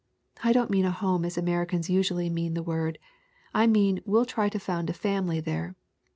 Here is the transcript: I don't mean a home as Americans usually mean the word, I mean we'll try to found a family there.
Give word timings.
I 0.43 0.51
don't 0.51 0.71
mean 0.71 0.85
a 0.85 0.89
home 0.89 1.23
as 1.25 1.37
Americans 1.37 1.87
usually 1.87 2.27
mean 2.27 2.55
the 2.55 2.63
word, 2.63 2.97
I 3.53 3.67
mean 3.67 4.01
we'll 4.03 4.25
try 4.25 4.49
to 4.49 4.57
found 4.57 4.89
a 4.89 4.93
family 4.93 5.39
there. 5.41 5.75